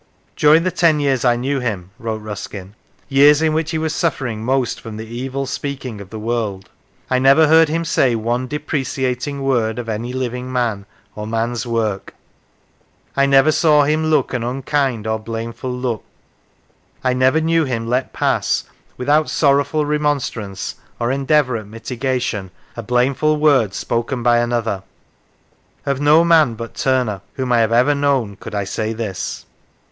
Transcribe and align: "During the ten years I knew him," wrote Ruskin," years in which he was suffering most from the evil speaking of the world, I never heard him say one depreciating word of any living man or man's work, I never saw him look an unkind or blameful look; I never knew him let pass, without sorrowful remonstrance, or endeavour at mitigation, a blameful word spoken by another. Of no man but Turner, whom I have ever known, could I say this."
"During 0.35 0.63
the 0.63 0.71
ten 0.71 0.99
years 0.99 1.23
I 1.23 1.35
knew 1.35 1.59
him," 1.59 1.91
wrote 1.99 2.23
Ruskin," 2.23 2.73
years 3.07 3.39
in 3.43 3.53
which 3.53 3.69
he 3.69 3.77
was 3.77 3.93
suffering 3.93 4.43
most 4.43 4.81
from 4.81 4.97
the 4.97 5.05
evil 5.05 5.45
speaking 5.45 6.01
of 6.01 6.09
the 6.09 6.17
world, 6.17 6.71
I 7.11 7.19
never 7.19 7.45
heard 7.47 7.69
him 7.69 7.85
say 7.85 8.15
one 8.15 8.47
depreciating 8.47 9.43
word 9.43 9.77
of 9.77 9.87
any 9.87 10.11
living 10.11 10.51
man 10.51 10.87
or 11.15 11.27
man's 11.27 11.67
work, 11.67 12.15
I 13.15 13.27
never 13.27 13.51
saw 13.51 13.83
him 13.83 14.07
look 14.07 14.33
an 14.33 14.41
unkind 14.41 15.05
or 15.05 15.19
blameful 15.19 15.71
look; 15.71 16.03
I 17.03 17.13
never 17.13 17.39
knew 17.39 17.65
him 17.65 17.85
let 17.87 18.11
pass, 18.11 18.63
without 18.97 19.29
sorrowful 19.29 19.85
remonstrance, 19.85 20.77
or 20.99 21.11
endeavour 21.11 21.57
at 21.57 21.67
mitigation, 21.67 22.49
a 22.75 22.81
blameful 22.81 23.37
word 23.37 23.75
spoken 23.75 24.23
by 24.23 24.39
another. 24.39 24.81
Of 25.85 26.01
no 26.01 26.23
man 26.25 26.55
but 26.55 26.73
Turner, 26.73 27.21
whom 27.33 27.51
I 27.51 27.59
have 27.59 27.71
ever 27.71 27.93
known, 27.93 28.35
could 28.35 28.55
I 28.55 28.63
say 28.63 28.93
this." 28.93 29.45